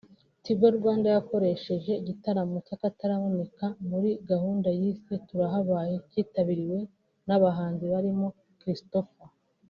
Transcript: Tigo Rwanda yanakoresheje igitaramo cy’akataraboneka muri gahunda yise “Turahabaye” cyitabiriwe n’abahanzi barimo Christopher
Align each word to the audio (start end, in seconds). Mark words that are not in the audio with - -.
Tigo 0.43 0.67
Rwanda 0.77 1.07
yanakoresheje 1.09 1.91
igitaramo 2.01 2.55
cy’akataraboneka 2.65 3.65
muri 3.89 4.09
gahunda 4.29 4.69
yise 4.79 5.13
“Turahabaye” 5.27 5.95
cyitabiriwe 6.09 6.79
n’abahanzi 7.27 7.85
barimo 7.93 8.27
Christopher 8.59 9.29